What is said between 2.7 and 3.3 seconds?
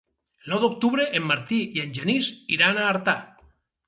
a Artà.